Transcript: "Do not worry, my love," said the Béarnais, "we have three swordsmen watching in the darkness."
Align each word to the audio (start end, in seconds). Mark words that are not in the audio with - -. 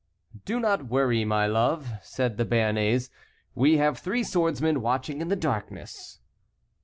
"Do 0.45 0.59
not 0.59 0.87
worry, 0.87 1.23
my 1.25 1.45
love," 1.45 1.87
said 2.01 2.37
the 2.37 2.43
Béarnais, 2.43 3.11
"we 3.53 3.77
have 3.77 3.99
three 3.99 4.23
swordsmen 4.23 4.81
watching 4.81 5.21
in 5.21 5.27
the 5.27 5.35
darkness." 5.35 6.17